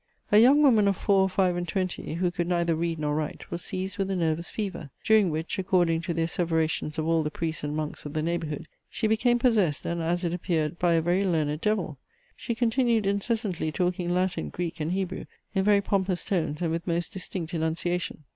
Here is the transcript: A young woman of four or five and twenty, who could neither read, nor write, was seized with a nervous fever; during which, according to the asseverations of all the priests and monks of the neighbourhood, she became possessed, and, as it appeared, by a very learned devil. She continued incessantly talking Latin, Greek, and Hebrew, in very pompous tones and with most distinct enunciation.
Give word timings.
A 0.31 0.39
young 0.39 0.63
woman 0.63 0.87
of 0.87 0.97
four 0.97 1.21
or 1.21 1.29
five 1.29 1.55
and 1.55 1.67
twenty, 1.67 2.15
who 2.15 2.31
could 2.31 2.47
neither 2.47 2.73
read, 2.75 2.97
nor 2.97 3.13
write, 3.13 3.51
was 3.51 3.61
seized 3.61 3.99
with 3.99 4.09
a 4.09 4.15
nervous 4.15 4.49
fever; 4.49 4.89
during 5.03 5.29
which, 5.29 5.59
according 5.59 6.01
to 6.01 6.13
the 6.15 6.23
asseverations 6.23 6.97
of 6.97 7.05
all 7.05 7.21
the 7.21 7.29
priests 7.29 7.63
and 7.63 7.75
monks 7.75 8.03
of 8.03 8.13
the 8.13 8.23
neighbourhood, 8.23 8.67
she 8.89 9.05
became 9.05 9.37
possessed, 9.37 9.85
and, 9.85 10.01
as 10.01 10.23
it 10.23 10.33
appeared, 10.33 10.79
by 10.79 10.93
a 10.93 11.01
very 11.03 11.23
learned 11.23 11.61
devil. 11.61 11.99
She 12.35 12.55
continued 12.55 13.05
incessantly 13.05 13.71
talking 13.71 14.09
Latin, 14.11 14.49
Greek, 14.49 14.79
and 14.79 14.91
Hebrew, 14.91 15.25
in 15.53 15.63
very 15.63 15.81
pompous 15.81 16.23
tones 16.25 16.63
and 16.63 16.71
with 16.71 16.87
most 16.87 17.13
distinct 17.13 17.53
enunciation. 17.53 18.23